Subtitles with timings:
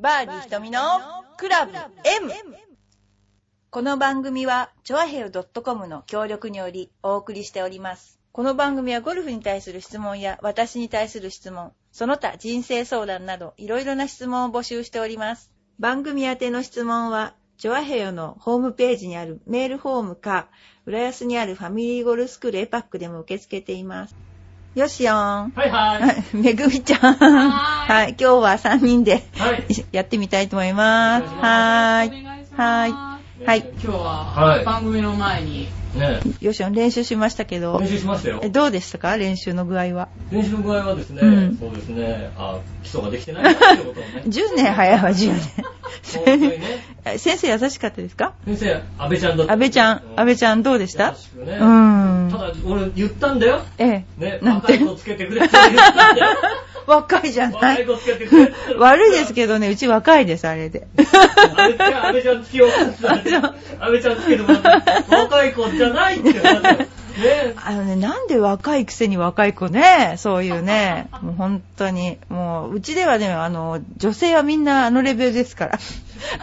[0.00, 0.80] バーディー瞳の
[1.36, 2.30] クラブ M!
[3.68, 8.20] この番組は、チョアヘル .com の協力によりお送りしております。
[8.30, 15.50] この番組はゴルフに対する質問や私に対する質問、その他人生相談などいろいろな質問を募集しております。
[15.80, 20.48] 番組宛ての質問は、チョアヘヨのホームページにあるメールフォームか、
[20.86, 24.14] 浦安にあるファミリーゴルスクールエパックでも受け付けています。
[24.74, 25.16] よしよん。
[25.16, 26.02] はいはい。
[26.02, 27.14] はい めぐみちゃん。
[27.14, 28.16] はい。
[28.20, 29.66] 今日は3人ではい。
[29.92, 31.24] やってみたいと思います。
[31.24, 32.20] おはーい。
[32.20, 32.46] お願い。
[32.56, 38.48] ははい今日ははい番組の前に、ねよし練習しましたけど練、習しましたよえ。
[38.48, 39.16] どうでしたか？
[39.16, 40.08] 練習の具合は。
[40.30, 44.22] 練習の具合はですね、うんそうですね、あ、基礎ができてないなってことをね。
[44.26, 46.50] 10年早いわ、10本当に年。
[46.60, 46.66] ね。
[47.04, 48.34] え 先生優しかったですか？
[48.46, 49.52] 先生、安倍ちゃんだった。
[49.52, 51.14] 安倍ちゃん、安倍ちゃんどうでした？
[51.38, 51.58] 優ね。
[51.60, 52.38] うんた。
[52.38, 53.60] だ、俺言ったんだよ。
[53.78, 54.04] ええ。
[54.18, 54.72] ね、なんて？
[54.72, 56.36] 若い子つけてくれって言ったんだよ。
[56.88, 57.86] 若いじゃない。
[58.78, 60.88] 悪いですけどね、うち若いです、あれで。
[60.96, 66.32] 安倍ちゃん、つけよう安倍ちゃんつけてもらって、若い子じゃないって。
[66.32, 67.54] ね。
[67.56, 75.78] あのね、なんで若いくせに若い子ね、そういうね、もう本当に、もう、うちではね、あの、女性はみんなあのレベルですから。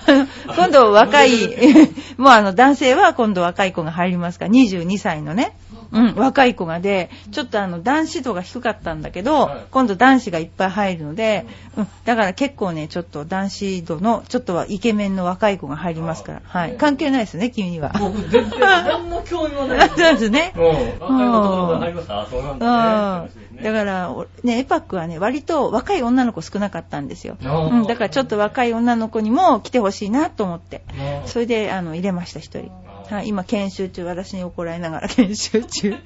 [0.56, 1.32] 今度若い、
[2.18, 5.56] もうあの、男性は今度若い子が入りますから、22歳のね、
[5.92, 16.78] うん、若い子がで、ちょっとあの、男子度が低かったんだけど、はい今度男子がいっぱい入るので、うん、だから結構ね、ちょっと男子度の、ちょっとはイケメンの若い子が入りますから、はい。
[16.78, 17.92] 関係ないですね、君には。
[18.00, 19.90] 僕、全然、何の興味もない。
[19.90, 20.54] そうですね。
[20.56, 20.64] うん。
[20.64, 22.60] 若い子入そうなんうん。
[22.60, 23.64] だね。
[23.64, 27.38] だから、おね、エパックはね、割と若い女の子少なかったんですよ。
[27.42, 30.84] うん、だからちょっと若い女の子にも来てほしいなと思って。
[31.26, 32.72] それで、あの、入れました、一人。
[33.10, 35.92] はい、今、研修中、私に怒られながら研修中。
[35.92, 36.02] はい。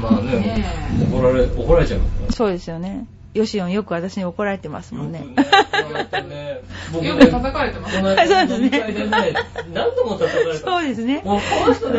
[0.00, 0.64] まあねね、
[1.10, 2.32] 怒られ、怒られちゃいますから。
[2.32, 3.06] そうですよね。
[3.34, 5.24] ヨシオンよく私に怒られてますもんね。
[6.92, 7.96] 僕よく叩かれてます。
[7.96, 9.34] このそうですね
[9.72, 10.70] 何度も叩かれた。
[10.70, 11.22] そうですね。
[11.24, 11.98] もうこの人ね、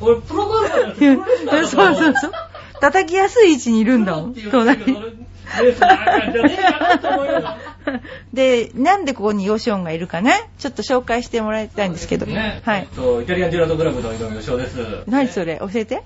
[0.00, 2.32] 俺、俺プロゴルファーじゃなくてプロそうそうそう。
[2.80, 4.34] 叩きやすい位置にいるんだもん。
[4.34, 5.26] プロ隣にって言ってるけど
[5.58, 7.58] 俺レースなんかじゃねえかなと思いながら
[8.32, 12.26] で、なんでここにヨシオンがいるかね、ちょっと紹介してもらいたいんですけど。
[12.26, 12.86] ねはいえっ。
[12.96, 14.76] とイタリアンジェラートクラブの井上義雄です。
[15.06, 15.58] 何それ？
[15.58, 16.02] 教えて。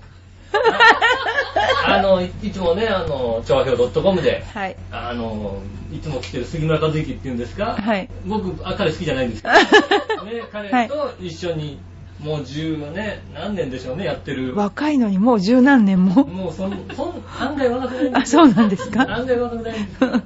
[1.86, 4.76] あの、いいつもね、あの、調和表 .com で、はい。
[4.92, 5.60] あの、
[5.92, 8.08] いつも来てる杉村和之っていうんですかはい。
[8.26, 9.54] 僕、あ彼好きじゃないんですけど、
[10.24, 11.78] ね、彼と一緒に、
[12.20, 14.54] もう十ね、何年でしょうね、やってる。
[14.54, 16.24] 若いのにもう十何年も？
[16.26, 18.46] もうそん、そん、案外若くないんあ、ですよ。
[18.46, 19.00] そうなんですか？
[19.02, 20.10] 案外若くないんですよ。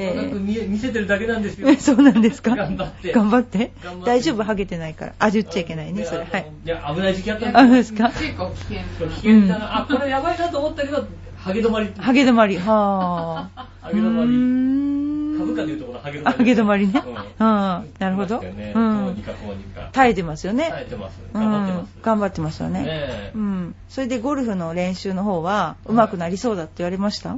[0.00, 1.68] ええ見せてるだけなんですよ。
[1.68, 2.54] ー、 そうなんですか？
[2.54, 3.72] 頑張って頑張って？
[4.04, 4.44] 大丈夫？
[4.44, 5.12] ハゲてないから。
[5.18, 6.20] あ、言っちゃいけないね、それ。
[6.20, 6.46] はい。
[6.64, 8.08] いや、危ない時期あったんあ、でそうですか？
[8.10, 8.78] 結構危険。
[8.78, 9.14] 危な。
[9.16, 9.78] 険だな。
[9.78, 11.04] あ、これやばいなと思ったけど、
[11.36, 11.90] ハゲ止まり。
[11.98, 12.56] ハゲ止まり。
[12.58, 13.66] はあ。
[13.82, 14.30] ハゲ止まり。
[14.30, 16.36] り株価でいうとこのハゲ止まり。
[16.36, 17.02] ハゲ止まりね。
[17.04, 17.92] うんうん。
[17.98, 18.36] なるほど。
[18.38, 18.40] う。
[18.40, 19.88] こうんにかこうにか。
[19.92, 20.68] 耐えてますよね。
[20.70, 21.18] 耐えてます。
[21.32, 22.02] う頑張ってますん。。
[22.02, 23.30] 頑張ってますよね。
[23.34, 23.74] うん。
[23.88, 27.36] それでゴルフの練習の方は、上手くなりそうだって言われました？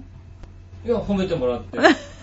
[0.87, 1.79] いや、褒めてもらって。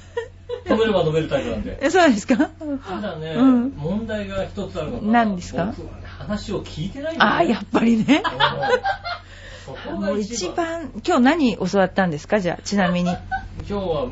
[0.67, 1.78] 褒めれば伸べるタイプなんで。
[1.81, 2.35] え、そうですか？
[2.38, 5.66] ただね、うん問題が一つあるのが、何ですか？
[5.78, 8.22] 僕はね、話を聞いてないんだよああ、やっぱりね。
[9.66, 10.53] そこもうが一番。
[10.53, 12.39] 一番、今日何教わったんですか？
[12.39, 13.09] じゃあ、ちなみに。
[13.09, 13.19] 今
[13.67, 14.07] 日は、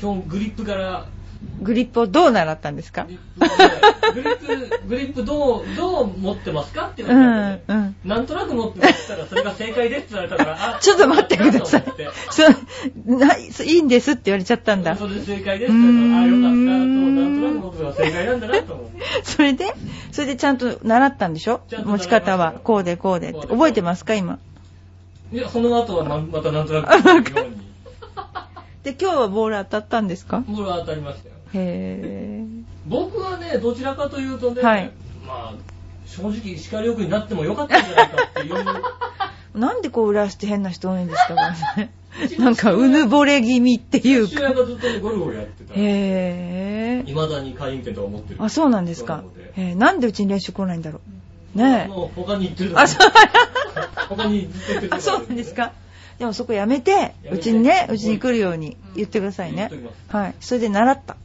[0.00, 1.06] 今日グリップから、
[1.62, 3.04] グリップをどう習ったんですか？
[3.04, 3.10] グ
[4.22, 11.84] リップねグリップ、どう、どう持ってますかって言われたうんうんなんとなく持ってましたら、それが正解ですって言われたから、あ、 ちょっと待ってください。
[12.30, 14.96] そう、ないいいんですって言われちゃったんだ。
[14.96, 19.00] それで正解ですって言われたら、あ、よかった、なんとなく持ってたら正解なんだなと思って。
[19.24, 19.74] それで？
[20.12, 21.60] それでちゃんと習ったんでしょ？
[21.84, 23.46] 持ち方はこうでこうでって。
[23.46, 24.38] 覚えてますか今？
[25.32, 26.88] いや、その後はままたなんとなく。
[28.84, 30.40] で、今日はボール当たったんですか？
[30.46, 31.34] ボールは当たりましたよ。
[31.54, 32.44] へ
[32.86, 34.90] 僕はね、どちらかというとね、はい
[35.26, 35.54] まあ、
[36.06, 38.54] 正直石川遼君になってもよかったんじゃないかっていう。
[38.54, 38.80] ー。
[39.58, 41.34] なんでこう裏して変な人多いんですか？
[42.42, 44.42] なんかうぬぼれ気味っていう父か。
[44.42, 45.74] 親がずっとねゴルフをやってた。
[45.76, 47.06] へー。
[47.06, 48.42] 未だに会員権とか持ってる。
[48.42, 49.52] あ、そうなんですかなので。
[49.56, 51.00] へーなんでうちに練習来ないんだろ
[51.54, 51.58] う。
[51.58, 51.88] ねえ。
[51.88, 53.10] もう他に行ってるあ、そう。
[54.08, 55.72] 他にずっと行ってるあ、そうなんですか。
[56.20, 59.70] でもそこやめて、うちにね、うちに来るように言ってくださいね。
[60.08, 60.34] はい。
[60.38, 61.16] それで習った。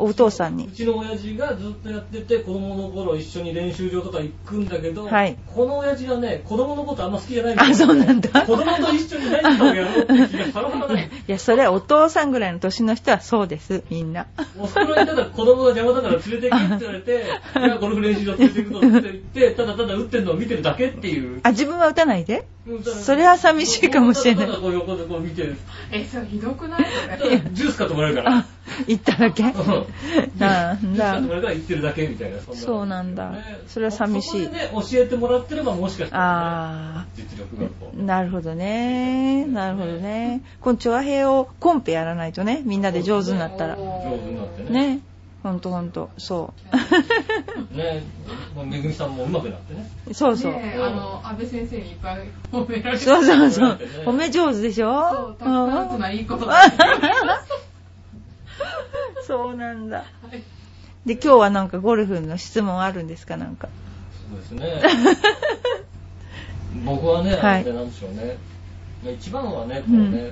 [0.00, 0.70] お父さんうに。
[0.72, 8.42] ちの親父がずっとやってて、子供の頃一緒に練習場とか行くんだけど、はいこの親父がね、子供のことあんま好きじゃないんだよあ、そうなんだ。
[8.46, 11.10] 子供と一緒に何かをやろうって気がさらさらない。
[11.28, 14.26] いや、それはお父さんぐらいの年の人はそうです、みんな。
[14.58, 17.24] おふくろにただ子供が邪魔だから連れて行けって言われて、
[17.58, 21.40] いや、ゴルフ練習場連れて行くぞって言って、ただただ打ってるのを見てるだけっていう。
[21.42, 22.46] あ、自分は打たないで？
[23.02, 25.56] それは寂しいかもしれないこう横でこう見てる。
[25.90, 26.86] え、それひどくない。
[27.52, 28.46] ジュース買ってもらえるから。
[28.86, 29.42] 言っただけ？
[29.42, 29.52] う ん
[30.38, 31.26] なんだだ。
[31.28, 37.96] から言ってるだけみたいな、そうなんだねそれは寂しいそこでね、教えてもらってればもしかしたら、ね、あ実力がこう。
[37.96, 38.02] ー。
[38.04, 39.44] なるほどね。
[39.46, 40.42] なるほどね。
[40.60, 43.76] このチョアヘイをコンペやらないとね、みんなで上手になったら。
[43.76, 44.86] 上手になってね。
[44.96, 45.00] ね。
[45.42, 46.10] ほんとほんと。
[46.18, 46.76] そう
[48.66, 49.90] めぐみさんも上手くなってね。
[50.10, 50.14] う。
[50.14, 50.52] そうそう。
[50.52, 53.76] あの、安倍先生にいっぱい褒められてそうそうそうね。
[54.04, 56.56] 褒め上手でしそうょたくさんつないいことが。
[59.26, 59.98] そうなんだ。
[59.98, 60.42] はい
[61.06, 63.68] で、今日はなんかゴルフの質問あるんですかなんか？
[64.30, 64.82] そうですね。
[66.84, 68.36] 僕はね、はいあれなんでしょうね。
[69.14, 70.30] 一番はね、こうね、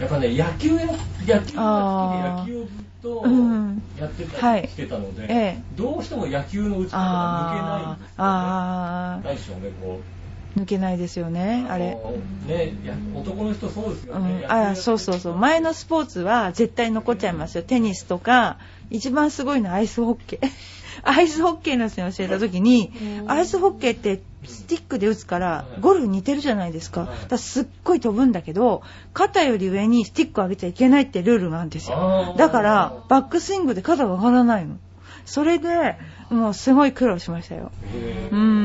[0.00, 8.14] やっぱね、野球や、野球が好きで野球をずっとうんやってはいたりしてたので、ええどうしても野球の打ち方が抜けないんですよね。
[8.16, 10.19] あなんでしょうね、こう。
[10.56, 11.92] ー、抜けないですよね、あれ。
[11.94, 12.12] の
[12.46, 12.74] ね、
[13.14, 14.44] 男の人そうですようね。
[14.46, 15.36] ん、あそうそうそう。
[15.36, 17.62] 前のスポーツは絶対残っちゃいますよ。
[17.62, 18.58] テニスとか
[18.90, 20.50] 一番すごいのはアイスホッケー。
[21.04, 22.92] アイスホッケーの人に教えた時に
[23.22, 23.30] うん。
[23.30, 27.08] アイスホッケーってスティックで打つからゴルフ似てるじゃないですか。
[27.28, 28.82] だすっごい飛ぶんだけど
[29.12, 32.34] 肩より上にスティックを上げちゃいけないってルールがあるんですよ。
[32.36, 34.78] だからバックスイングで肩が上がらないの。
[35.26, 35.96] それで
[36.30, 37.70] もうすごい苦労しましたよ。
[37.94, 38.59] へうーん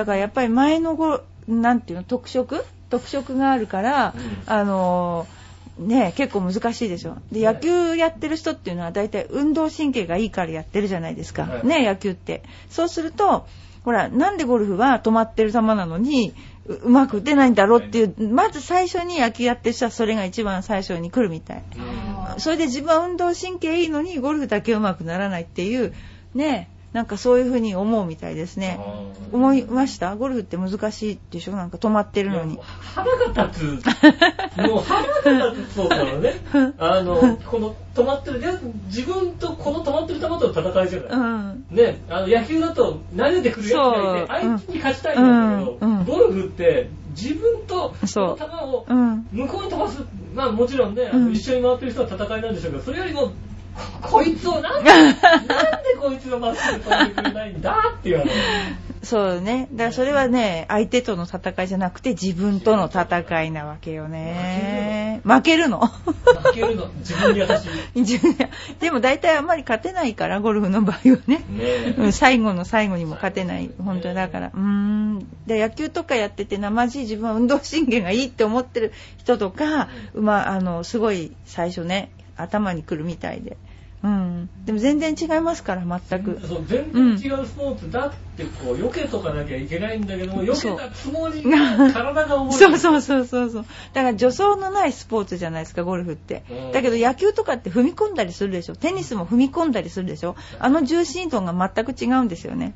[0.00, 2.64] だからやっぱり前のごなんていうの特色？
[2.88, 4.52] 特色があるから、うん。
[4.52, 5.40] あのー
[5.80, 7.16] ね結構難しいでしょ。
[7.32, 11.66] でね野球やってる人っていうのは大体運動神経がいいからやってるじゃないですか、はい。
[11.66, 12.42] ね野球って。
[12.68, 13.46] そうすると
[13.84, 16.34] ほらなんでゴルフは止まってる球なのに
[16.66, 21.62] ううまく打てないんだろうっていうまず最初に野球やってる人はそれが一番最初に来るみたい。
[21.76, 25.94] ーそれで自分は運動神経いいのにゴルフだけうまくならないっていう
[26.34, 28.80] ねなんかそういうふうに思うみたいですね。
[29.32, 30.16] 思いました？
[30.16, 31.52] ゴルフって難しいでしょ？
[31.52, 32.58] なんか止まってるのに。
[32.94, 34.66] 腹が立つ。
[34.68, 36.34] もう腹が立つそ うだろうね。
[36.78, 38.40] あの、この止まってる、
[38.86, 41.08] 自分とこの止まってる球との戦いじゃない。
[41.10, 41.64] うん。
[41.70, 45.98] ね、あの野球だと投げてくるやつがいて、相手に勝ちたいんだけど、うん。
[45.98, 46.04] うん。
[46.04, 49.26] ゴルフって自分とその球をうん。
[49.30, 50.02] 向こうに飛ばす、
[50.34, 53.30] まあもちろんね、一緒に回ってる人は戦いなんでしょうけど、それよりも、
[54.02, 55.18] こ こいつをなんで、 なんで
[56.00, 58.30] こいつがまっすぐ飛んでくれないんだっていうあの、
[59.02, 59.68] そうね。
[59.72, 65.20] だからそれはね相手との戦いじゃなくて自分との戦いなわけよね。
[65.24, 65.86] 負けるの。
[65.86, 67.50] 負けるの、 自分に優し
[67.94, 68.00] い。
[68.00, 68.50] 自分で
[68.80, 71.44] でも大体あんまり勝てないからゴルフの場合はね。
[71.48, 73.70] ねうん最後の最後にも勝てない。
[73.82, 74.46] 本当にだから。
[74.48, 75.26] うーん。
[75.46, 82.10] で野球とかやってて生地自分は運動神経がいいって思ってる人とか、まあ、あのすごい最初ね
[82.42, 83.56] 頭にくるみたいで、
[84.02, 86.40] うん、でも全然違いますから全く。
[86.46, 92.54] そう全然違うスポーツだってこう避けとかなきゃいけないんだけども避けたつもりが体が重い。
[92.58, 93.64] そうそうそうそうそう。
[93.92, 96.42] だから助走のないスポーツじゃないですかゴルフって。
[96.50, 96.72] うん。
[96.72, 98.76] だけど野球とかって踏み込んだりするでしょ。
[98.76, 100.36] テニスも踏み込んだりするでしょ。
[100.58, 102.74] あの重心度が全く違うんですよね。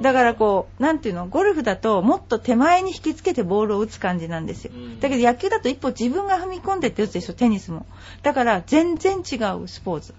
[0.00, 4.72] だからこう、なんていうの、ゴルフだともっと手前に引きつけてボールを打つ感じなんですよ。
[4.74, 5.00] うん。
[5.00, 7.86] だけど野球だと一歩自分が踏み込んでって打つでしょ、テニスも。
[8.22, 10.14] だから全然違うスポーツ。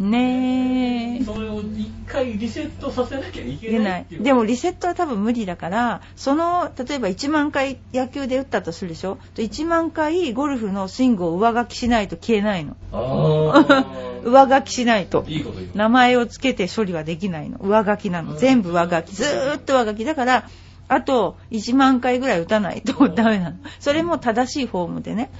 [0.00, 1.24] ねえ。
[1.24, 4.06] それを一回リセットさせなきゃいけ出ない。
[4.10, 12.76] でもリセットは多分無理だから、その、例えば1万回野球で打ったとするでしょ？1万回ゴルフのスイングを上書きしないと消えないの。
[14.24, 15.24] 上書きしないと。
[15.74, 17.58] 名前をつけて処理はできないの。
[17.58, 18.36] 上書きなの。
[18.36, 19.14] 全部上書き。
[19.14, 20.04] ずーっと上書き。
[20.04, 20.48] だから、
[20.94, 23.56] あと1万回ぐらい打たないとダメなの。
[23.80, 25.30] それも正しいフォームでね。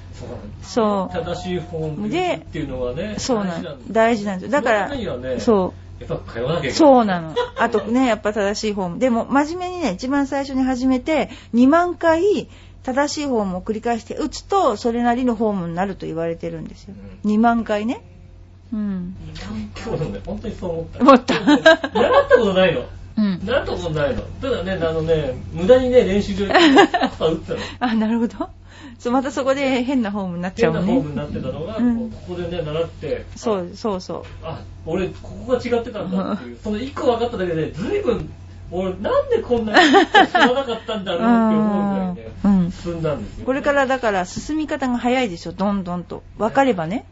[0.63, 1.15] そう。
[1.15, 3.77] 正しいフォームでっていうのはね、そうなの。
[3.91, 5.01] 大事なんです大事なんですよ。
[5.01, 6.71] だからね、そやっぱ通わなきゃいけう。
[6.71, 6.73] ない。
[6.73, 7.35] そうなの。
[7.59, 8.99] あとね、やっぱ正しいフォーム。
[8.99, 12.49] でも、真面目にね、一番最初に始めて、2万回、
[12.83, 16.95] 正しいフォームを繰り返して打つと、それなりのフォームになると言われてるんですよ。
[17.25, 18.03] う2万回ね。
[18.73, 19.15] うん。
[19.85, 21.01] 今日のね、本当にそう思った。
[21.01, 22.85] 思った習ったことないの。
[23.17, 23.41] うん。
[23.45, 24.23] 習ったことないの。
[24.41, 27.61] ただね、あのね、無駄にね、練習場行って、朝打ってたの。
[27.81, 28.49] あ、なるほど。
[28.99, 30.93] そう、またそこで変なフォームになっちゃうもんね。
[30.93, 34.23] 変なフォームになってたのが、うんこうここでね、習って、そう、そうそう。
[34.45, 38.33] あ、俺、ここが違ってたんだっていう、その一個分かっただけで、ずいぶん、
[38.71, 39.91] 俺、なんでこんなに
[40.29, 43.47] 知らなかったんだろうって思うぐらいね、うん進んだんですよ。
[43.47, 46.23] これからだから進み方が早いでしょ、どんどんと。
[46.39, 47.05] 分かればね。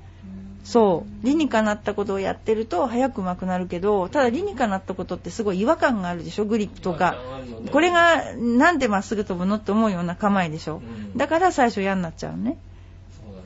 [0.63, 1.27] そう。
[1.27, 7.17] 理にかなったことをやってると早く上手くなるけど、ただ理にかなったことってすごい違和感があるでしょ、グリップとか。
[7.73, 10.77] これがなんでまっすぐ飛ぶのって思うような構えでしょ？
[10.77, 12.57] うんだから最初嫌になっちゃうね。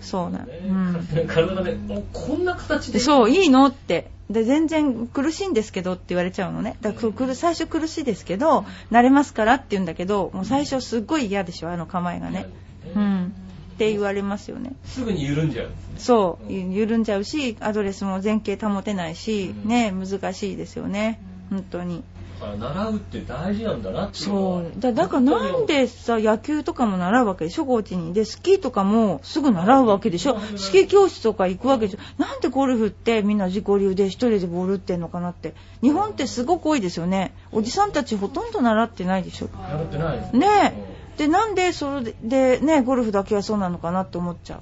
[0.00, 1.25] そうなの、ね。
[1.26, 2.94] 体がね、もうこんな形で？
[2.94, 4.11] でそう、いいのって。
[4.28, 6.76] で、全然苦しいんですけどって言われちゃうのね。
[6.83, 12.47] だから最初苦しいですけど、慣れますからって言うんだけど、もう最初すっごい嫌でしょ、あの構えがね。
[12.94, 13.33] うん。
[13.75, 14.73] って言われますよね。
[14.85, 15.73] すぐに緩んじゃうね。
[15.99, 21.21] そう、緩んじゃうし、アドレスも前傾保てないし、うんね、難しいですよね。
[21.50, 22.04] 本当に。
[22.40, 24.81] だから習うって大事なんだなってそう。
[24.81, 28.14] だだからなんでさ、野球とかも習うわけでしょ、コーチに。
[28.14, 30.38] で、スキーとかもすぐ習うわけでしょ。
[30.57, 32.23] スキー教室とか行くわけでしょ。
[32.23, 35.54] なんでゴルフってみんな自己流で一人でボール打ってんのかなって。
[35.83, 37.35] 日本ってすごく多いですよね。
[37.50, 39.49] おじさんたちほとんど習ってないでしょ。
[39.49, 40.47] 習ってないですね
[40.90, 40.93] え。
[41.16, 44.61] で、なんでそれで、ね、ゴルフだけはそうなのかなって思っちゃ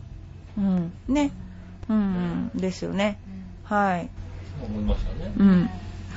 [0.58, 0.60] う。
[0.60, 0.92] うん。
[1.08, 1.32] ね。
[1.88, 2.60] うん、うん。
[2.60, 3.18] ですよね。
[3.64, 4.10] はい。
[4.60, 5.32] 思いましたね。
[5.36, 5.70] うん。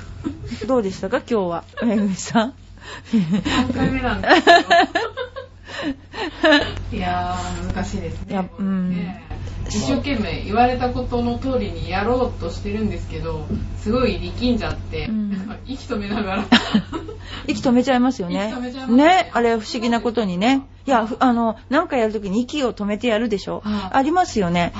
[0.67, 1.63] どうでしたか今日は？
[1.83, 2.53] めぐみさん。
[3.11, 4.57] 3回目なんですけど。
[6.91, 8.31] いやー、難しいですね。
[8.31, 9.34] いやうんねえ
[9.67, 13.45] 一生懸命言われたことの通りにやろうとしてるんですけど、
[13.77, 15.25] すごい力んじゃって、うん
[15.65, 16.45] 息止めながら。
[17.47, 18.49] 息止めちゃいますよね。
[18.51, 19.31] 息止めちゃいますね。
[19.33, 20.63] あれ不思議なことにね。
[20.87, 23.61] いや、ふあの、なんかやるときに息を止めてやるでしょ。
[23.63, 24.73] はいありますよね。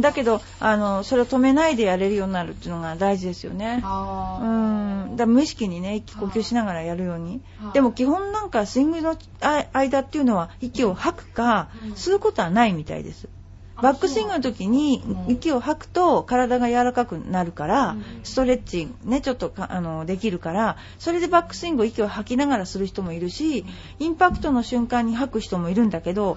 [0.00, 3.82] だけど、あの、それを止めないでやれるようになるっていうのが大事ですよね。
[3.84, 5.16] うん。
[5.16, 7.70] だから無意識にね、息呼吸しながらやるようには。
[7.70, 13.28] いでも基本なんかスイングのあ間っていうのは息を吐くかうん、吸うことはないみたいです。
[13.76, 18.04] あバックスイングの時にうん息を吐くと体が柔らかくなるから、うん。
[18.22, 23.64] ストレッチねちょっとかあのできるからそれでバックスイングを息を吐きながらする人もいるし
[23.98, 26.36] インパクトの瞬間に吐く人もいるんだけど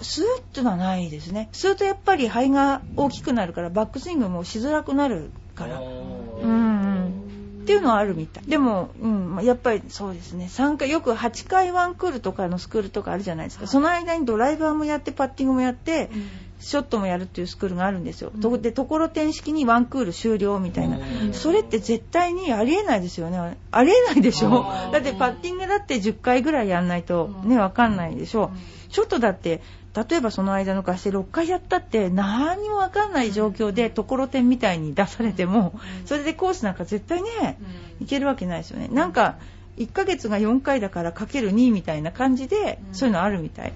[0.00, 1.48] 吸うっていうのはないですね。
[1.52, 5.80] 吸うとやっぱり肺が大きくなるからバックスイングもしづらくなるから。
[7.66, 8.44] っていうのはあるみたい。
[8.44, 10.48] でも、うん、まあやっぱりそうですね。
[10.48, 13.66] 3回よく8回ワンクールとかのスクールとかあるじゃないですか。
[13.66, 18.32] その間にドライバーもやってパッティングもやってうんショットもやるっていうスクールがあるんですよ。
[18.34, 18.40] うん。
[18.40, 20.98] とで、ところてん式にワンクール終了みたいな。
[20.98, 21.00] う。
[21.28, 21.32] ん。
[21.34, 23.58] それって絶対にありえないですよね。
[23.70, 24.64] ありえないでしょ？
[24.92, 28.50] だってパッティングだって10回ぐらいやんないとね、わかんないでしょ？
[28.88, 29.60] ショットだって、
[30.08, 37.58] 例えばその間の貸して6回やったって何にもわかんない状況でところてんみたいに出されても、それでコースなんか絶対ね、
[38.00, 38.88] いけるわけないですよね。
[38.88, 39.36] なんか、
[39.78, 43.72] 1ヶ月が4回だからかける2みたいな感じで、そういうのあるみたい。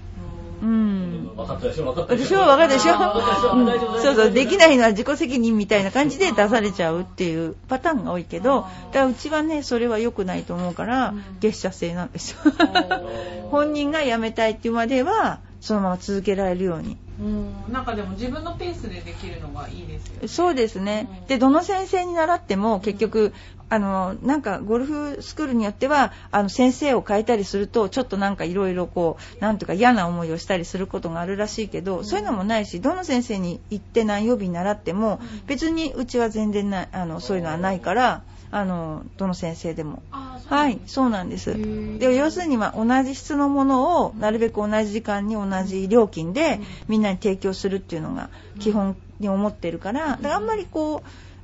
[0.61, 1.31] うん。
[1.35, 2.39] 分かったでしょ分かったででしょ。
[2.39, 3.51] 分かるでしょ、分かったでしょ。
[3.51, 3.65] うん。
[3.65, 11.23] 大丈夫そうそうできないのは自己責任みたいな感じで出されちゃうっていうパターンが多いけどだからうちはねそれは良くないと思うから、うん。
[11.39, 12.37] 月謝制なんですよ。
[12.43, 13.49] ー。
[13.49, 16.97] 本人が辞めたいっていうまではそのまま続けられるように。
[17.19, 17.53] うん。
[17.71, 20.27] なんかでも自分のペースでできるのがいいですよ。
[20.27, 21.07] そうですね。
[21.23, 23.33] うんでどの先生に習っても結局
[23.71, 32.05] あのなんかゴルフスクールによってはあの先生を変えたりするとちょっとなんかいろいろこうなんとか嫌な思いをしたりすることがあるらしいけど、うん。
[32.05, 35.45] そういうのもないしどの先生に行って何曜日に習ってもうん。
[35.47, 40.03] 別にうちは全然ないあのそういうのはないからあのどの先生でも。
[40.11, 41.55] はいそうなんです。
[41.97, 46.65] で要するには同じ質のものをなるべく同じ時間に同じ料金でうん。
[46.89, 51.01] みんなに提供するっていうのが基本に思ってるから、だからあんまりこう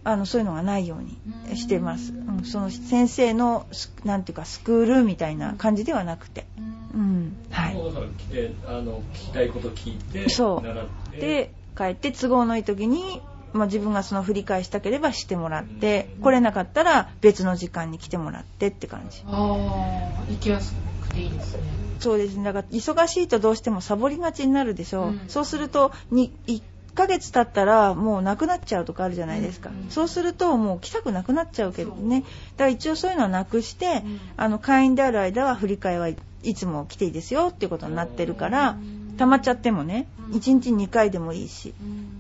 [0.07, 2.13] あのそういうのがないようにしてます。
[2.13, 7.75] うん、その先生のスなんていうかスクールみたいな感じではなくて、うんうん、はい。
[7.75, 13.21] だから来てあの聞きたいこと聞いてそう習ってで帰って都合のいい時に、
[13.51, 19.23] まあ、自分がその振り返したければしてもらってうん来れなかったら別の時間に来てもらってって感じ。
[19.27, 21.63] ああ、行きやすくていいですね。
[21.99, 22.45] そうですね。
[22.45, 25.07] だから忙しいとどうしてもサボりがちになるでしょう。
[25.07, 26.61] うんそうするとに1
[26.97, 29.69] ヶ月経ったらもうなくなっちゃうとかあるじゃないですか。
[29.69, 32.21] うんそうするともう来たくなくなっちゃうけどね。
[32.21, 32.31] だか
[32.65, 38.77] ら一応そういうのはなくして、うんあの会員である間は振り替えはいいつも来ていいですよっていうことになってるから、
[39.17, 41.73] 溜まっちゃってもね、うん1日2回でもいいし。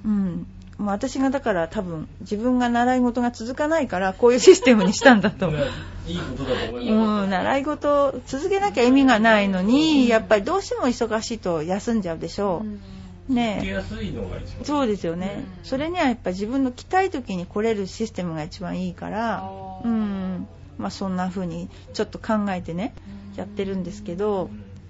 [0.05, 0.47] うんうん。
[0.77, 5.61] もう私がだから多分自分が習い事が続かないからこういうシステムにしたんだと思う。
[6.07, 12.96] いいことだと思いますうん、習い事を続けなきゃ意味がないのに、やっぱりどうしても忙しいと休んじゃうでしょう。
[13.29, 15.43] ねやすいのが一番そうですよね。
[15.59, 19.43] うんそれにはやっぱ自分の来たい時に来れるシステムが一番いいから、
[19.83, 20.47] うん。
[20.77, 22.93] まあそんな風にちょっと考えてね、
[23.35, 24.49] やってるんですけど、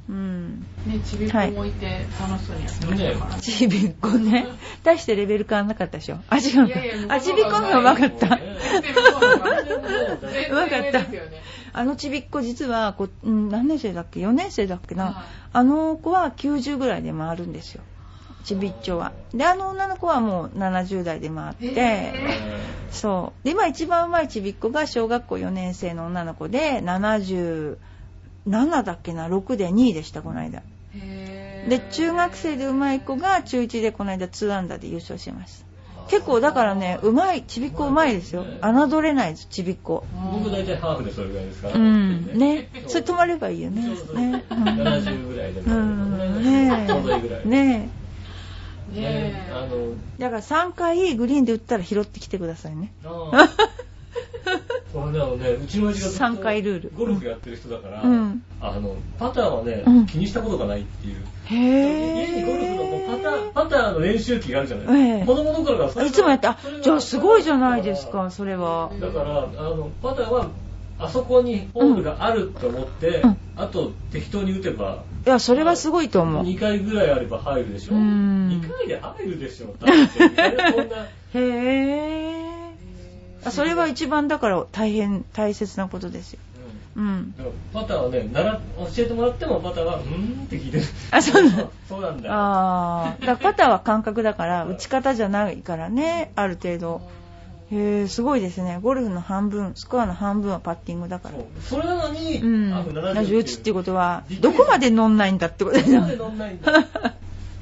[0.09, 0.65] うん。
[0.85, 3.41] ね、ちびっこもいて楽しそうにやってましたからね。
[3.41, 4.45] ちびっこね。
[4.83, 6.19] 大してレベル変わんなかったでしょ？
[6.29, 7.15] あ、違ういやいやか。
[7.15, 8.27] あ、ちびっこの方がうまかった。
[8.27, 8.29] う
[10.53, 11.01] まか った
[11.73, 15.13] あのちびっこ実はこ、うん、何年生だっけ ?4 年生だっけな、はい
[15.53, 17.81] あの子は90ぐらいで回るんですよ。
[18.47, 19.11] ちびっちょは。
[19.33, 22.13] で、あの女の子はもう70代で回って、へ
[22.89, 23.45] そう。
[23.45, 27.77] で、今一番上手いちびっ子が小学校4年生の女の子で、77
[28.83, 30.63] だっけな、6で2位でした、この間。
[31.67, 35.67] で、中学生で上手い子が中1でこの間2アンダーで優勝しました。
[36.07, 38.45] 結構だからね、上手い、ちびっこ上手いですよ。
[38.61, 40.05] 侮れないです、ちびっこ。
[40.31, 42.31] 僕大体ハーフでそれぐらいですからうん。
[42.31, 42.69] ね。
[42.87, 43.81] それ止まればいいよね。
[43.85, 44.45] そうそうね。
[44.51, 46.43] うん70ぐらいでもうん。
[46.43, 47.47] ねちょうどいいぐらいえ。
[47.49, 48.06] ねえ。
[49.01, 52.91] ねえあの、だから3回グリーンで打ったら拾ってきてくださいね。
[53.03, 53.49] ああ。
[54.93, 61.17] これね、あのね、うちの親父がずっと三回ルールゴルフやってる人だから、うんあの、パターはね、うん気にしたことがないっていう。
[61.45, 63.49] へ家にゴルフのパター、ー。
[63.51, 68.89] パターの練習機があるじゃない、ええ子供の頃からいつもやって、あそれ、がじゃあすごいじゃないですか、それは。
[68.99, 70.47] だから、あの、パターは、
[70.99, 76.43] あそこにホールがあると思って、うんあと適当に打てば、いや、それはすごいと思う。
[76.43, 77.95] 2回ぐらいあれば入るでしょ？
[77.95, 79.75] うん2回で入るでしょ。
[79.83, 83.47] だってこんな、 へー。
[83.47, 86.39] あそれは一番だから大変大切なことですよ。
[86.97, 87.33] うん
[87.73, 90.83] パターはね、なら教えてもらってもパターは、うーんって聞いてる。
[91.11, 91.71] あそうなの？
[91.89, 92.29] そうなんだ。
[92.31, 97.01] ああ、だからパターは感覚だから、打ち方じゃないからね、ある程度。
[97.71, 98.79] へえ、すごいですね。
[98.81, 101.35] ゴルフの半分、スコアの半分はパッティングだから。
[101.61, 102.73] それなのに、うん。
[102.73, 106.71] あの70打ちっていうことはどこまで乗んないんだってことですよどこまで乗んないんだ。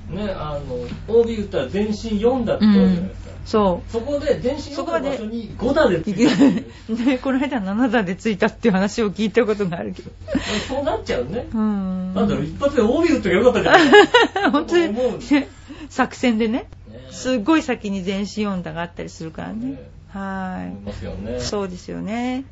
[0.10, 0.60] ね、あ
[1.08, 3.36] の、OB 打ったら全身4打ってじゃないですか。
[3.46, 6.10] そそこで全身4そこまで打の場所に5打でつう。
[6.12, 7.06] いてるっていう。
[7.06, 10.12] ね、この間7打でついたっていう話を聞いたことがあるけど。
[10.68, 11.48] そうなっちゃうね。
[11.52, 12.14] うん。
[12.14, 14.52] なんだろう、一発で OB 打っときゃよかったじゃん。
[14.54, 14.96] 本当に
[15.90, 19.95] 作戦でね、ねすっごい先に全身4打があったりするからねね。
[20.20, 21.38] は思いますよね。
[21.38, 21.42] い。
[21.42, 22.46] そうですよね。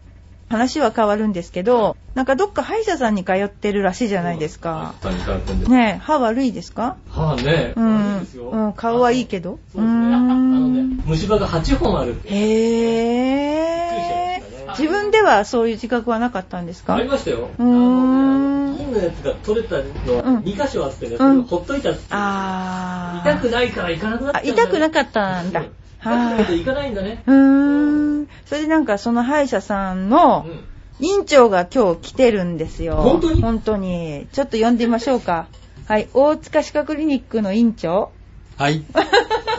[0.49, 4.93] 話は変わるんですけど、なんかどっか歯医者さんに通ってるらしいじゃないですか。
[5.01, 5.11] そう。
[5.11, 6.97] 歯医者さんに通ってんですねえ歯悪いですか？
[7.09, 8.49] 歯ね、うんですよ。
[8.49, 9.57] うん顔はいいけど？
[9.73, 10.15] そうですね。
[10.15, 12.27] あのね、虫歯が8本あるって。
[12.29, 14.43] へー。
[14.77, 16.95] 自分ではそういう自覚はなかったんですか？
[16.95, 17.49] ありましたよ。
[17.57, 19.83] うーんあのやつが取れたの
[20.17, 23.31] はうん2箇所あってね、うんほっといたっうあー。
[23.31, 25.63] 痛くないから行かなくなっちゃあうんだよ痛くなかったんだ。
[26.03, 27.23] 痛くないと行かないんだね。
[27.25, 28.27] うーん。
[28.45, 30.59] それでなんかその歯医者さんのうん
[30.99, 32.97] 院長が今日来てるんですよ。
[32.97, 33.41] 本当に？
[33.41, 34.27] 本当に。
[34.31, 35.47] ちょっと呼んでみましょうか。
[35.87, 36.07] はい。
[36.13, 38.11] 大塚歯科クリニックの院長。
[38.57, 38.83] はい。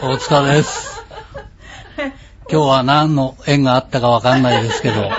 [0.01, 1.03] 大塚です。
[2.49, 5.09] 今日は何の縁があったかわかんないですけど、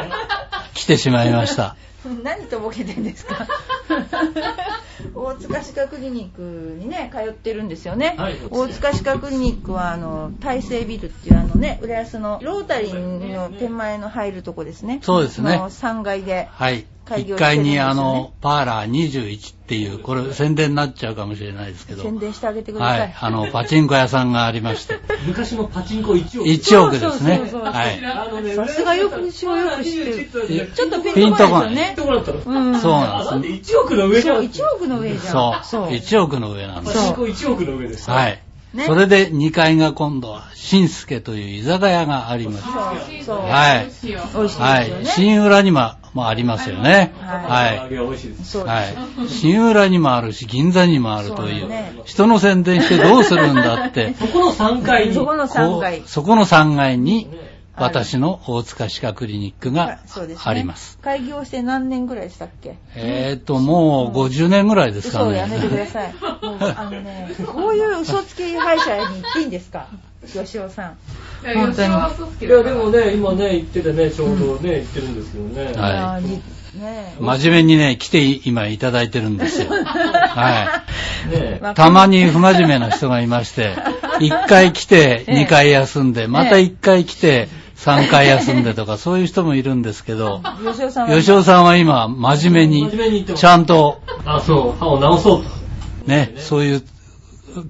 [0.75, 1.77] 来てしまいました。
[2.25, 3.47] 何とぼけてんですか？
[5.17, 15.01] 大塚歯科クリニックにね通ってるんですよね、はい大塚歯科クリニックはあの大成ビルっていうあのね浦安のロータリーの手前の入るとこですね。
[15.03, 15.57] そうですね。
[15.57, 16.49] の3階で。
[16.51, 16.87] はい。
[17.07, 23.17] 1開業してるんですよね階にあの、パーラー21っていう、これ宣伝になっちゃうかもしれないですけど、宣伝してあげてください、はい。
[23.21, 26.49] あの、パチンコ屋さんがありまして、 昔のパチンコ1億。
[26.49, 27.51] 1億ですねそうそうそう。
[27.51, 28.05] そうはい。
[28.05, 33.73] あのねさすがよく一応よく知ってるるちょっとピピンとこないこないですよねとこだったのうんそうあ、ななんんでです。
[33.73, 34.37] 1億の上じゃん。
[34.37, 35.89] そう1億の上じゃんそう。
[35.89, 36.97] 1億の上なんです。
[36.97, 38.13] パチンコ1億の上でした。
[38.13, 38.46] はい。
[38.77, 42.65] ねそれで2階が今度は、新助という居酒屋があります。
[42.65, 43.91] はい
[44.35, 45.07] 美味しはい。
[45.07, 47.13] 新浦にももありますよね。
[47.21, 47.95] はいはい。
[47.97, 49.29] はい。
[49.29, 51.69] 新浦にもあるし、銀座にもあるという
[52.05, 55.15] 人の宣伝してどうするんだって、 そこの3階に。
[55.15, 57.46] そこの3階そこの3階にね、
[57.77, 59.99] 私の大塚歯科クリニックが
[60.45, 60.99] あります。
[61.03, 62.77] 開業して何年ぐらいしたっけ？
[62.95, 65.25] えーと、もう50年ぐらいですかね。
[65.25, 66.13] 嘘をやめてください。
[66.15, 69.87] もうあのね、 こういう嘘つき歯医者に行っていいんですか？
[70.27, 70.97] 吉尾さん。
[71.47, 75.73] いや吉尾は嘘つきいや、でもね、今ね、行っててね、ちょうどね、行ってるんですけどね。
[75.81, 76.23] はい
[76.79, 79.69] ね真面目にね、来て今いただいてるんですよ。
[79.73, 80.83] は
[81.73, 81.75] い。
[81.75, 83.75] たまに不真面目な人がいまして、
[84.21, 91.17] 1回来て2回休んで、また1回来て3回休んでとか、そういう人もいるんですけど、吉尾さんは。
[91.17, 92.79] 吉尾さんは今、真面目
[93.11, 95.51] にちゃんと、あ、そう、歯を直そうと。
[96.07, 96.83] ね、そういう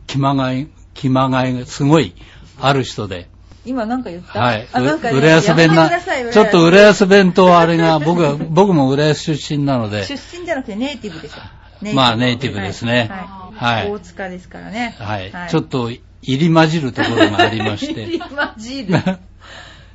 [0.07, 2.15] 気まがい、気まがいがすごい
[2.61, 3.29] ある人で、
[3.65, 4.39] 今なんか言った？
[4.39, 4.69] はい。
[4.73, 11.95] あ、なんかね浦安弁なちょっと浦安弁とあれが、僕は、僕も浦安出身なので、出身じゃなくてネイティブでしょ。
[11.95, 13.81] まあネイティブですねはい。
[13.81, 14.95] はい大塚ですからね。
[14.99, 15.33] はい。
[15.51, 18.95] ちょっと入り混じるところがありまし入りて、混じる。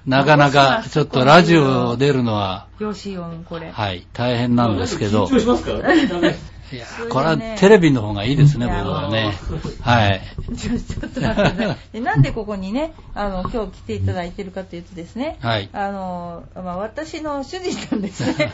[0.05, 3.71] なかなかちょっとラジオ出るのは、よしよん、これ。
[3.71, 6.51] はい、大変なんですけど緊、張しますからね。
[6.71, 9.33] いやこれはテレビの方がいいですね、僕はね。
[9.81, 10.21] はい。
[10.55, 18.53] ちょっと待ってくださいでなんでここにね、あの、今日来ていただいてるかというとですね、はいあの、まあ、私の主人なんですね。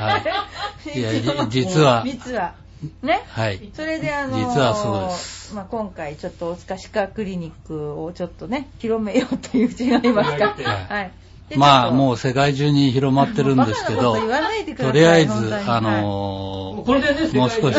[0.00, 0.22] はい
[0.98, 1.12] いや
[1.48, 2.54] じ実は実は。
[3.02, 3.22] ね？
[3.28, 3.70] はい。
[3.74, 10.46] それであの実はそうですまあ、今回ちょっと大塚歯科クリニックをちょっとね、広めようという違いますか？
[10.48, 11.10] はいはい。
[11.48, 17.76] でまあもうう世界中に広まってるんですけどとりあえずあのーもう少し、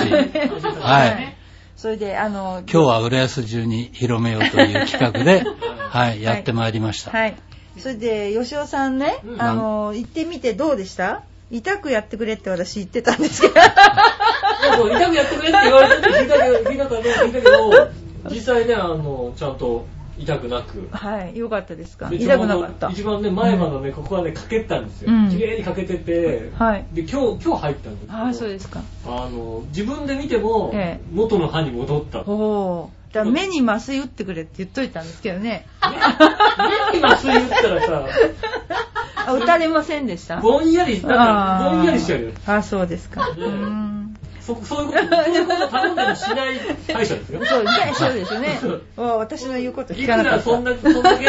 [0.79, 1.35] はい。
[1.75, 5.43] それで、あの、今日は浦安中に広めようという企画で、
[5.89, 7.11] はい、やってまいりました。
[7.11, 7.35] はい。
[7.77, 11.23] それで、吉尾さんね、うんあの、行ってみてどうでした？
[11.53, 13.53] 痛くやってくれって私言ってたんですけど。
[14.75, 17.89] そう痛くやってくれって言われてて聞いたけど、聞いたからね、聞いたけど、
[18.31, 19.85] 実際ね、あの、ちゃんと
[20.17, 20.87] 痛くなく。
[20.91, 22.89] はい、よかったですかで痛くなかった。
[22.89, 25.29] 一番ね、前歯のね、ここはね、かけたんですようん。
[25.29, 28.81] 綺麗にかけてて、はいで、今日、今日入ったんですああ、そうですか。
[29.05, 32.21] あの、自分で見てもええ、元の歯に戻った。
[32.21, 32.91] おお。
[33.25, 35.67] 目に麻酔打ってくれって言っといたんですけどね。
[36.91, 38.07] 目に麻酔打ったらさ、
[39.27, 40.37] あ、打たれませんでした？
[40.37, 42.31] ぼんやり、なんか、ぼんやりしちゃうよ。
[42.47, 43.27] ああ、そうですか。
[43.37, 44.15] うん。
[44.41, 46.57] そ、そういうこと、そういうこと頼んでもしない
[46.93, 47.41] 歯医者ですよ。
[47.47, 48.59] そうですね、そうですよね。
[48.97, 50.43] わ私の言うこといくら聞かなかった。
[50.43, 51.25] そんな、そんだけ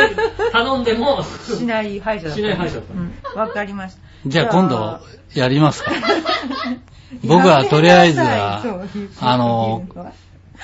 [0.52, 2.36] 頼んでも、しない歯医者だった。
[2.36, 2.94] しない歯医者だった
[3.34, 3.40] うん。
[3.40, 4.00] わかりました。
[4.26, 5.00] じゃあ今度
[5.34, 5.92] やりますか
[7.24, 8.62] 僕はとりあえずは
[9.20, 9.82] あの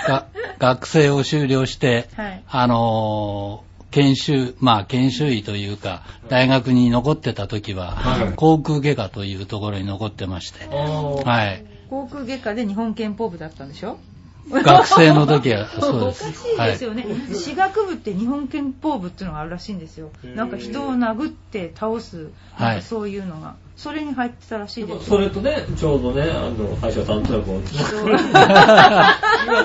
[0.09, 0.25] が
[0.59, 8.33] 学生を修了して、はいあのー研修、まあ研修医というか、大学に残ってた時は、はい。
[8.37, 11.65] 航空外科というところに残ってまして、はい。
[11.89, 13.99] 航空外科で日本憲法部だったんでしょ？
[14.51, 15.97] 学生の時はそう。
[15.97, 16.33] おかです。
[16.33, 20.11] しいですよね、歯学部って日本憲法部っていうのがあるらしいんですよ。
[20.35, 25.09] なんか人を殴って倒すはいなんかそういうのが、それに入ってたらしいです。
[25.09, 27.79] それとね、ちょうどね、あの、歯医者さんとはこう、今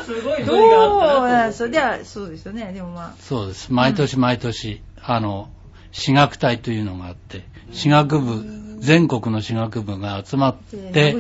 [0.02, 2.72] すごいど距離があったなとうそりゃそうですよね。
[2.74, 3.14] でもまあ。
[3.20, 3.74] そうです。
[3.74, 5.50] 毎年毎年、あの、
[5.92, 11.16] 私学隊というのがあって、私学部、全国の私学部が集まって、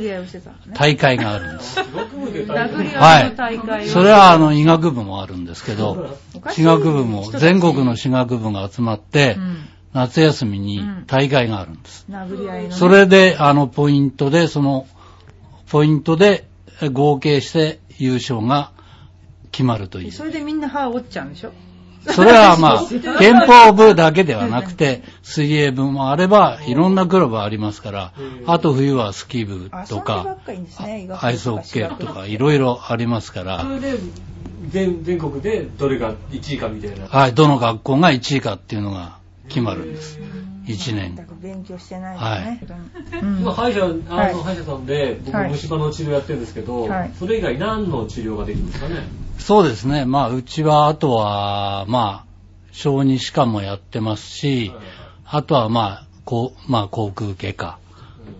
[0.73, 1.75] 大会があるんです。
[1.75, 9.57] 学部で大殴り変合いの大会を、それはあの医学部もあるんですけど、私学部も全国の私学部が集まってう、ん。
[9.93, 12.05] 夏休みに大会があるんです。
[12.71, 14.87] それで、あの、ポイントで、その、
[15.69, 16.45] ポイントで
[16.81, 18.71] え合計して優勝が
[19.51, 20.11] 決まるという。
[20.11, 21.51] それでみんな歯を折っちゃうんでしょ？
[22.13, 28.13] それはまあ、憲法部だけではなくて、水泳部もあれば、いろんなクラブありますから、
[28.45, 30.37] あと冬はスキー部とか
[31.19, 33.63] アイスホッケーとか、いろいろありますから。
[33.63, 33.97] そ、れで、
[34.69, 37.07] 全全国でどれが1位かみたいな。
[37.07, 40.19] はい、どの学校が1位かっていうのが決まるんです。
[40.65, 41.15] 1年。
[41.15, 41.23] だ。
[41.23, 42.77] から勉強してないですね、
[43.13, 45.51] 本当に今、歯医者、歯医者さんで、僕、はい。
[45.51, 47.11] 虫歯の治療やってるんですけど、はい。
[47.19, 48.95] それ以外何の治療ができるんですかね？
[49.39, 50.05] そうですね。
[50.05, 52.25] まあ、うちは、あとは、まあ、
[52.71, 54.73] 小児歯科もやってますし、
[55.25, 57.79] あとは、まあ、こう、まあ、航空外科。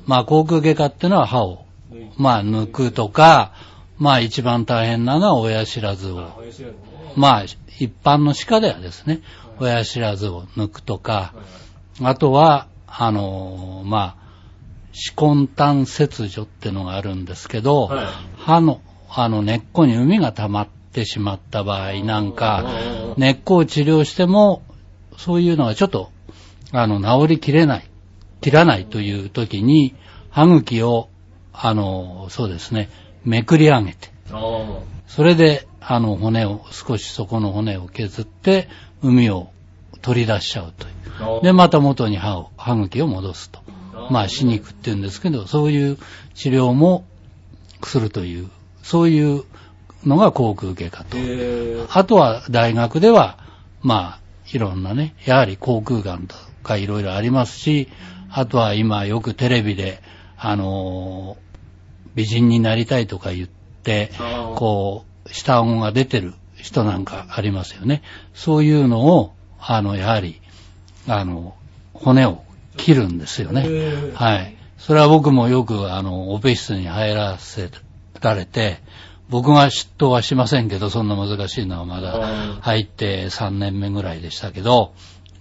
[0.06, 1.66] まあ、航空外科っていうのは歯を、
[2.18, 3.54] まあ、抜くとか、
[3.98, 6.32] まあ、一番大変なのは親知らずを、
[7.16, 9.22] まあ、一般の歯科ではですね、
[9.60, 11.34] 親知らずを抜くとか、
[12.02, 14.26] あとは、あの、まあ、
[14.92, 18.06] 歯根端切除ってのがあるんですけど、はい
[18.38, 22.66] 歯の、あの、根っこに膿が溜まってしまった場合なんか、
[23.18, 24.64] 根っこを治療しても、
[25.18, 26.10] そういうのがちょっと、
[26.72, 27.90] あの、治りきれない、
[28.40, 29.94] 切らないという時に、
[30.30, 31.10] 歯茎を、
[31.52, 32.90] あの、そうですね、
[33.26, 34.10] めくり上げて、
[35.08, 38.70] それで、あの、骨を、少しそこの骨を削って、
[39.04, 39.50] 海を
[40.02, 41.44] 取り出しちゃうという。
[41.44, 43.60] で、また元に歯を、歯茎を戻すと。
[44.10, 45.98] まあ、歯肉って言うんですけど、そういう
[46.34, 47.06] 治療も
[47.84, 48.50] するという、
[48.82, 49.44] そういう
[50.06, 51.18] のが航空外科と。
[51.18, 53.38] えあとは大学では、
[53.82, 54.20] まあ、
[54.52, 57.90] いろんなね、やはり航空がんとかいろいろありますし、
[58.32, 60.02] あとは今よくテレビで、
[60.38, 61.46] あのー
[62.16, 64.12] 美人になりたいとか言って
[64.56, 68.02] こう、下顎が出てる人なんかありますよね。
[68.34, 70.42] そういうのを、あの、やはり、
[71.08, 71.56] あの、
[71.94, 72.44] 骨を
[72.78, 73.68] 切るんですよね。
[74.16, 74.56] はい。
[74.78, 77.70] それは僕もよく、あの、オペ室に入らせ
[78.22, 78.80] られて、
[79.30, 84.94] 僕が嫉妬はしませんけど、そんな難しいのはまだうん入って3年目ぐらいでしたけど、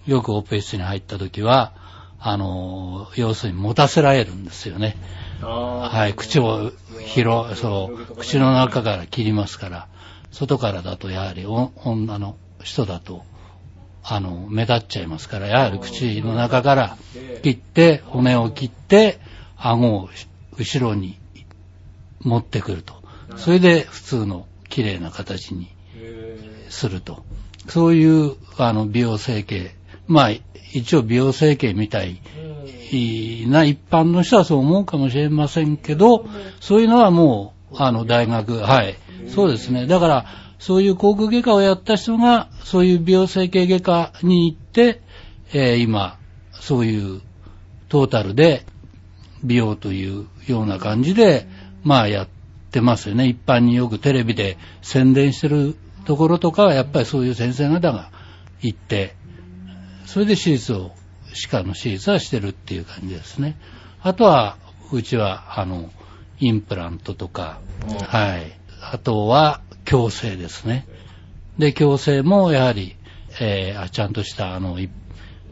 [0.07, 1.73] よくオペ室に入った時は、
[2.19, 4.97] あの、要するに持たせられるんですよね。
[5.43, 9.89] はい、口を広、そう、口の中から切りますから、
[10.33, 13.25] 外からだとやはりお女の人だと、
[14.03, 16.97] あの、目立っちゃいますから、やはり口の中から
[17.43, 19.19] 切って、骨を切って、
[19.57, 20.09] 顎を
[20.57, 21.19] 後ろに
[22.21, 22.94] 持ってくると。
[23.37, 27.25] それで普通の綺麗な形にへすると。
[27.69, 29.75] そういう、あの、美容整形。
[30.07, 30.31] まあ、
[30.73, 36.27] 一応美容整形みたいーな一般の人はそう思うかもしれませんけど、
[36.61, 38.97] そういうのはもう、あの、大学、はい。
[39.29, 39.87] そうですね。
[39.87, 40.27] だから、
[40.59, 45.01] そういう航空外科をやった人が、そういう美容整形外科に行って、
[45.53, 46.19] えー今、
[46.53, 47.21] そういう
[47.89, 48.65] トータルで
[49.43, 51.47] 美容というような感じで、
[51.83, 52.29] まあやっ
[52.75, 53.29] てますよね。
[53.29, 58.11] 一般によくテレビで宣伝してるところとかは、やっぱりそういう先生方が
[58.61, 59.15] 行って、
[60.07, 60.91] それで手術を、
[61.33, 63.57] 歯科の手術はしてるっていう感じですね。
[64.03, 64.57] あとは、
[64.93, 65.91] うちは、あの、
[66.39, 67.61] インプラントとか、
[68.09, 68.53] はい。
[68.93, 70.87] あとは、矯正ですね。
[71.59, 72.97] で、矯正もやはり、
[73.41, 74.89] えーあちゃんとした、あの、い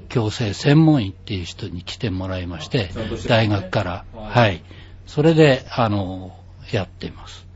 [0.08, 2.90] 矯正専門医っていう人に来てもらいまして
[3.28, 3.90] 大学から。
[4.14, 4.62] はいはい。
[5.06, 6.32] それで、あの、
[6.70, 7.46] やっています。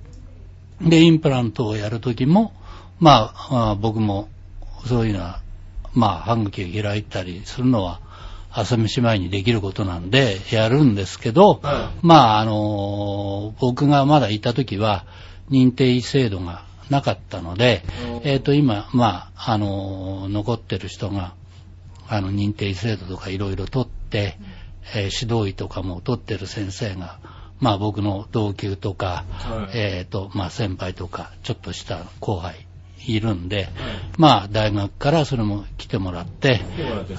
[0.80, 2.52] で、インプラントをやるときも、
[2.98, 4.28] まあ、あ僕も、
[4.86, 5.40] そういうのは、
[5.94, 8.00] まあ、歯茎を開いたりするのは、
[8.50, 15.04] 朝飯前にできることなんで、やるんですけど、はまあ、あの僕がまだいたときは、
[15.50, 17.82] 認定医制度がなかったので、
[18.24, 21.34] えっ、と、今、まあ、あの残ってる人が、
[22.08, 24.38] あの、認定医制度とかいろいろ取って、
[24.94, 27.18] えー指導医とかも取ってる先生が、
[27.58, 32.66] まあ僕の同級とか、はいえっ、と、まあ先輩とか、ちょっとした後輩
[33.06, 33.68] いるんで、
[34.18, 36.60] まあ大学からそれも来てもらって、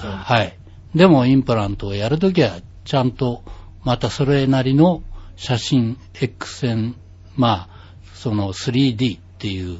[0.00, 0.56] はい。
[0.94, 3.42] でもインプラントをやるときは、ちゃんと、
[3.84, 5.02] またそれなりの
[5.36, 6.94] 写真、X 線、
[7.36, 7.78] まあ、
[8.14, 9.78] その 3D っていう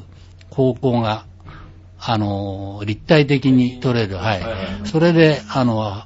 [0.50, 1.24] 方向が、
[1.98, 4.40] あの、立体的に撮れる、はい。
[4.40, 6.04] はいはいそれで、あの、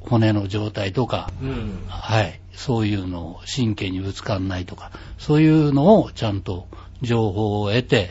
[0.00, 1.84] 骨の状態とか、うん。
[1.86, 2.40] はい。
[2.58, 6.66] そういうのを神経にぶつかんないとか、そういうのをちゃんと
[7.02, 8.10] 情報を得て、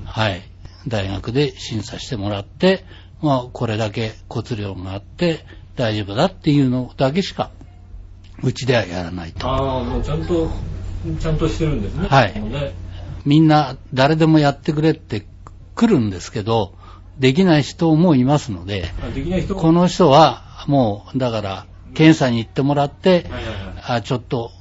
[0.00, 0.42] うんはい。
[0.86, 2.84] 大学で審査してもらって、
[3.20, 7.50] まあ、これだけ骨量があって大丈夫だっていうのだけしか、
[8.40, 9.48] うちではやらないと。
[9.48, 10.48] ああ、もうちゃんと、
[11.20, 12.06] ちゃんとしてるんですね。
[12.08, 12.74] はいね
[13.24, 15.26] みんな誰でもやってくれって
[15.74, 16.74] 来るんですけど、
[17.18, 24.52] できない人もいますので、あできない人この人はもう、だから、検査に行ってもらって、はいはいはいあちょっと、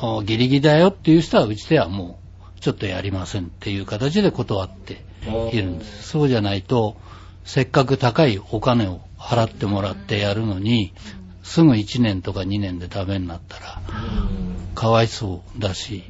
[0.00, 2.18] おギリギリだよっていう人は、うちではも
[2.56, 5.04] う、ちょっとやりませんっていう形で断って
[5.52, 6.08] いるんです。
[6.08, 6.96] そうじゃないと、
[7.44, 10.92] せっかく高いお金を払ってもらってやるのに、
[11.42, 16.04] すぐ1年とか2年でダメになったら、うんかわいそうだし、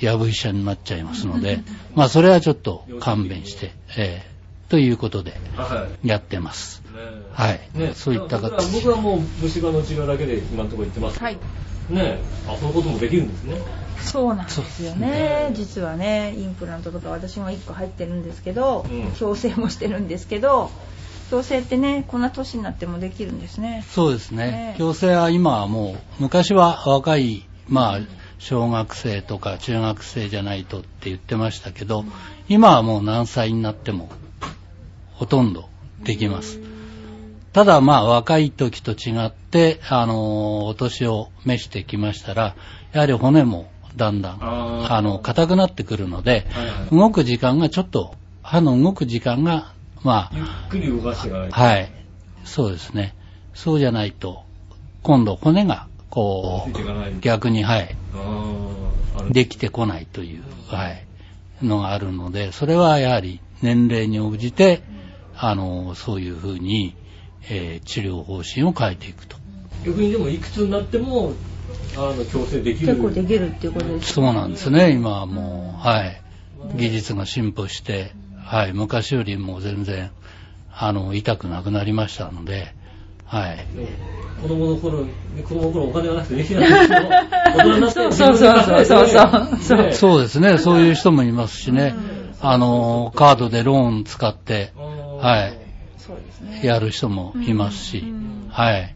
[0.00, 1.62] やぶ医者になっちゃいますので、
[1.94, 4.34] まあそれはちょっと勘弁して、ええ
[4.68, 6.08] ということではい。
[6.08, 6.82] やってます。
[6.86, 7.00] ね
[7.32, 7.60] はい。
[7.74, 11.20] ね、そういった僕は形僕はもう虫歯の治療だけで今のところ行ってます。
[11.20, 11.36] はい。
[11.90, 12.18] ね
[12.48, 13.58] あ、そのこともできるんですね。
[14.00, 15.50] そうなんですよね。
[15.54, 20.70] 実はね、インプラントとか私も1個入ってるんですけど、うん矯正もしてるんですけど、
[21.30, 23.84] 矯正ってね、こんな年になってもできるんですね。
[23.88, 24.76] そうですねね。
[24.78, 28.00] 矯正は今はもう、昔は若い、まあ、
[28.38, 32.04] 小学生とか中学生じゃないとって言ってましたけど、
[32.48, 34.10] 今はもう何歳になっても、
[35.12, 35.68] ほとんど
[36.02, 36.73] できます。
[37.54, 42.56] ただまあ若い時と違って、あのーお年を召してきましたら、
[42.92, 51.30] やはり骨もだんだん、あの、硬くなってくるので、はいはい動く時間がちょっと、歯の動く時間が、まあ、ゆっくり動かして。
[51.30, 51.92] はい。
[52.44, 53.14] そうですね。
[53.54, 54.42] そうじゃないと、
[55.04, 56.66] 今度骨が、こ。
[56.68, 57.96] う、逆に、はい、
[59.30, 61.06] できてこないという、はい、
[61.62, 64.82] のがあるので、それはやはり年齢に応じて、
[65.36, 66.96] あの、そういうふうに、
[67.50, 69.36] えー治療方針を変えていくと。
[69.84, 71.34] 逆にでもいくつになっても、
[71.96, 72.88] あの、矯正できる。
[72.88, 76.20] 結構できるっていうことですそうなんですね、今はもう、はい。
[76.76, 80.10] 技術が進歩して、はい、昔よりも全然、
[80.72, 82.74] あの、痛くなくなりましたので、
[83.26, 83.66] はい。
[84.40, 89.08] 子供の頃、子供の頃お金がなくてできないんですけど、大人になってそうそうそうそうそう
[89.60, 91.94] そうねそうですね、そういう人もいますしね、
[92.40, 95.63] あの、カードでローン使って、はい。
[96.62, 98.94] やる人もいますしうん、はい。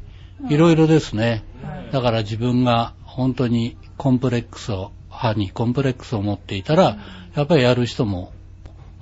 [0.49, 1.93] いろいろですねはい。
[1.93, 6.99] だから自分が本当にコンプレックスを、歯にコンプレックスを持っていたら、
[7.35, 8.33] やっぱりやる人も、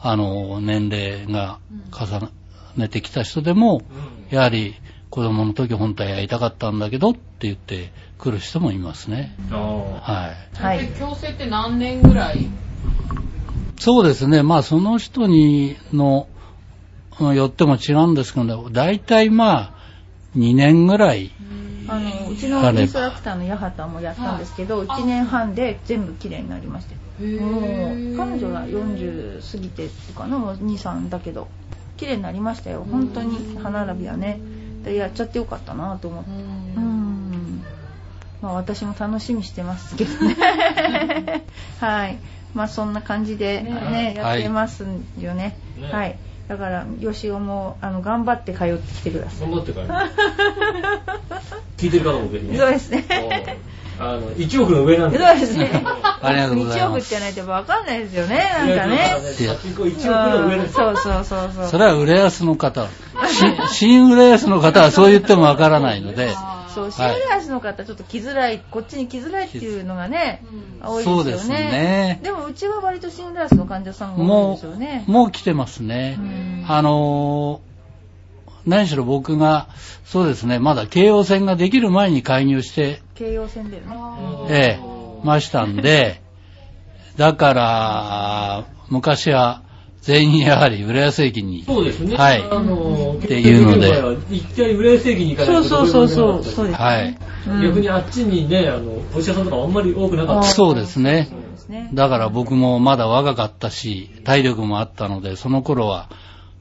[0.01, 1.59] あの、年齢が
[1.92, 2.31] 重
[2.79, 3.83] ねてきた人でも、
[4.31, 4.75] やはり
[5.11, 9.35] 子供の時本当はやりたかったんだけどって言って来る人もいますね。
[9.51, 10.62] ああはい。
[10.62, 12.47] はいで矯正って何年ぐらい？
[13.79, 14.42] そうですね。
[14.42, 16.36] まあ、その人にの、うん
[17.20, 19.72] よっても違うんですけど、大体まあ、
[20.37, 21.31] 2年ぐらい、
[21.88, 27.00] あの、うちのインストラクターの八幡もやったんですけど、はい1年半で全部綺麗になりましたよ。
[27.20, 31.48] へもう、ー彼女が40過ぎてかな、もう2、3だけど、
[31.96, 32.85] 綺麗になりましたよ。
[32.90, 34.40] 本当に歯並びはね。
[34.85, 36.31] でやっちゃってよかったなと思って。
[36.31, 37.62] うん。
[38.42, 40.37] まあ私も楽しみしてますけどね。
[41.81, 42.18] はい。
[42.55, 44.85] まあそんな感じでね、ねやってます
[45.18, 45.57] よね。
[45.76, 46.18] ねはい。
[46.48, 49.50] だから、よしおも、あの、頑張って通ってきてください。
[49.50, 50.11] 頑張ってから。
[51.76, 52.56] 聞いてる方もぜひね。
[52.56, 53.04] そうですね
[53.98, 54.06] うん。
[54.06, 55.18] あの、1億の上なんで。
[55.18, 55.70] そうですね。
[56.22, 57.09] ありがとうござい1億ます。
[57.11, 58.96] じゃないとわかんないですよね、なんかね。
[59.40, 60.74] いや1億の上です。
[60.74, 61.66] そうそうそうそう。
[61.68, 62.90] それは浦安の方、し
[63.68, 66.35] 新浦安の方はそう言ってもわからないので、
[66.76, 70.44] そう、シンはいグル足の方ちょっと来づらい、こっちに来づらいっていうのがね、
[70.82, 71.24] うん多いですよね。
[71.24, 75.04] そうですねでもうちは割とシングル足の患者さんが多いもですよね。
[75.08, 76.16] う、もう来てますね。
[76.18, 77.66] うんあのー
[78.66, 79.68] 何しろ僕が、
[80.04, 83.82] そうですね、まだ京王線ができる前に開業して、京葉線でね。
[84.50, 86.20] ええ、ましたんで、
[87.16, 89.62] だから、昔は
[90.07, 92.16] 全員やはり浦安駅に、そうですね。
[92.16, 93.90] はいあの、っていうので
[94.31, 96.71] 一回浦安駅に行かないとそうそうそうそう。
[96.71, 97.09] はい。
[97.09, 97.16] うん
[97.62, 100.49] 逆にあっちにね、あの、お医者さんとかあんまり多くなかった。
[100.49, 101.27] そうですね。
[101.29, 101.90] そうですね。
[101.92, 106.09] だから僕もまだ若かったし、体力もあったので、その頃は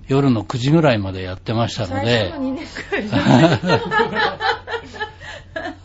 [0.08, 3.60] 夜の9時ぐらいまでやってましたの最で初、の2年くらいじゃな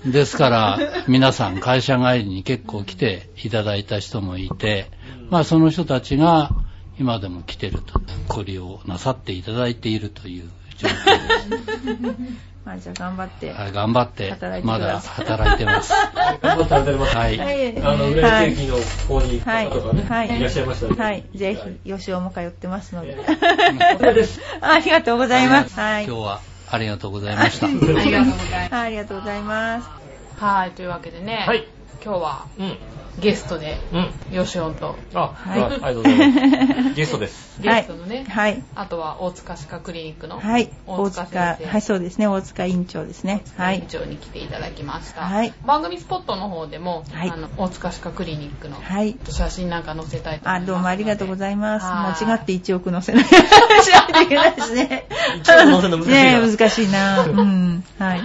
[0.09, 4.91] いですから、皆さん会社帰りに結構来ていただいた人もいて、
[5.29, 6.53] まあその人たちが
[7.01, 12.17] 今でも来てると、ご利用なさっていただいているという状況
[12.63, 13.47] まあじゃあ頑張って。
[13.47, 15.95] で、はい、頑張って働いてくまだ働いてます。
[16.43, 17.17] 頑張って働いてます。
[17.17, 18.77] はいはいあの、浦安駅の
[19.09, 19.69] 方にはい。
[19.69, 20.37] 方とかね、はい。
[20.39, 21.03] いらっしゃいましたので。
[21.03, 21.25] はい。
[21.35, 23.17] ぜひ、吉尾も通ってますので。
[24.61, 25.81] ありがとうございます。
[25.81, 26.05] はい。
[26.05, 27.67] 今日はありがとうございました。
[27.67, 28.53] ありがとうございます。
[28.53, 29.89] はい、ありがとうございます。
[30.39, 31.67] はい、というわけでね、はい。
[32.03, 32.77] 今日はうん。
[33.19, 34.35] ゲストで、うん。
[34.35, 36.95] ヨシオンと、あ、はいありがとうございます。
[36.97, 37.61] ゲストです。
[37.61, 38.63] ゲストのね、はい。
[38.75, 40.71] あとは大塚歯科クリニックのはい。
[40.87, 42.27] 大塚先生、はい、そうですね。
[42.27, 43.43] 大塚院長ですね。
[43.57, 43.87] はい院。
[43.89, 45.23] 長に来ていただきました。
[45.23, 49.19] はい番組スポットの方でも、はいあの大塚歯科クリニックのはい。
[49.29, 50.67] 写真なんか載せたいと思いあ、ます。
[50.67, 51.87] どうもありがとうございます。
[51.87, 53.25] はい間違って1億載せない。
[53.25, 53.33] し
[53.93, 55.07] ないといけないですね。
[55.11, 57.23] 1億載せるの難しいなねえ難しいな。
[57.25, 57.85] うん。
[57.99, 58.23] はい。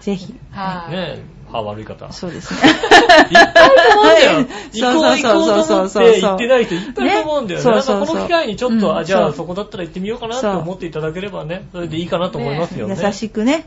[0.00, 0.34] ぜひ。
[0.50, 0.92] はい。
[0.92, 1.22] ねえ、
[1.52, 2.10] 歯悪い方。
[2.12, 2.60] そうですね。
[3.30, 4.38] いっぱと思うんだよ。
[4.72, 7.82] 行こそうう行こうと思って行ってない人いっぱと思うんだよね。
[7.82, 12.96] この機会にちょっと、じゃあそこだったら行ってみようかなってそう思っていただければね、それでいいかなと思いますよね。
[13.00, 13.66] 優しくね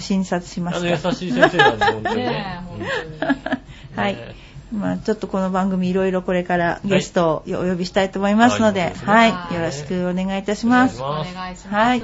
[0.00, 1.08] 診察しまあのした。
[1.10, 2.24] 優しい先生なんで、本当に。
[3.96, 4.34] はいね。
[4.72, 11.00] まあちょっとこの番組いろいろこれからゲストをお呼びしたいと思いますので、はいよろしくお願いいたします。
[11.02, 11.68] おお願いします。
[11.68, 12.00] はい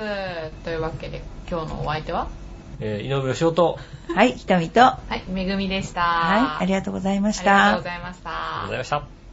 [0.64, 2.43] というわけで、今日のお相手は？
[2.80, 3.78] えー井上義雄と、
[4.14, 4.32] はい。
[4.32, 6.00] ひとみと、ははい、めぐみでした。
[6.02, 6.04] い。
[6.60, 7.82] ありがとうございましありがとうたご。
[7.82, 8.30] ざいました。
[8.30, 9.23] ありがとうございました。